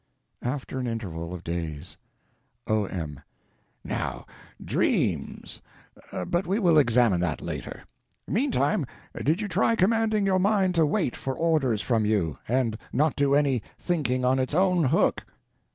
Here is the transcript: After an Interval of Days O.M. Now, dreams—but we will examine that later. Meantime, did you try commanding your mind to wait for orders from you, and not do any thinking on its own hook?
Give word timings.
After 0.41 0.79
an 0.79 0.87
Interval 0.87 1.31
of 1.31 1.43
Days 1.43 1.95
O.M. 2.65 3.19
Now, 3.83 4.25
dreams—but 4.65 5.61
we 6.47 6.57
will 6.57 6.79
examine 6.79 7.19
that 7.19 7.39
later. 7.39 7.83
Meantime, 8.27 8.87
did 9.23 9.43
you 9.43 9.47
try 9.47 9.75
commanding 9.75 10.25
your 10.25 10.39
mind 10.39 10.73
to 10.73 10.87
wait 10.87 11.15
for 11.15 11.35
orders 11.37 11.83
from 11.83 12.03
you, 12.03 12.39
and 12.47 12.79
not 12.91 13.15
do 13.15 13.35
any 13.35 13.61
thinking 13.77 14.25
on 14.25 14.39
its 14.39 14.55
own 14.55 14.85
hook? 14.85 15.23